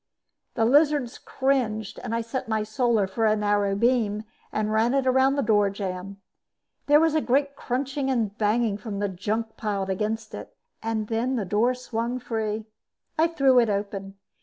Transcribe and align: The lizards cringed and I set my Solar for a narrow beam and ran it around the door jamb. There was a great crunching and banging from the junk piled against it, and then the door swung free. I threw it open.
The 0.55 0.65
lizards 0.65 1.19
cringed 1.19 1.99
and 2.03 2.15
I 2.15 2.21
set 2.21 2.47
my 2.47 2.63
Solar 2.63 3.05
for 3.05 3.27
a 3.27 3.35
narrow 3.35 3.75
beam 3.75 4.23
and 4.51 4.71
ran 4.71 4.95
it 4.95 5.05
around 5.05 5.35
the 5.35 5.43
door 5.43 5.69
jamb. 5.69 6.19
There 6.87 6.99
was 6.99 7.13
a 7.13 7.21
great 7.21 7.55
crunching 7.55 8.09
and 8.09 8.35
banging 8.35 8.79
from 8.79 8.97
the 8.97 9.07
junk 9.09 9.57
piled 9.57 9.91
against 9.91 10.33
it, 10.33 10.57
and 10.81 11.07
then 11.07 11.35
the 11.35 11.45
door 11.45 11.75
swung 11.75 12.17
free. 12.17 12.65
I 13.19 13.27
threw 13.27 13.59
it 13.59 13.69
open. 13.69 14.15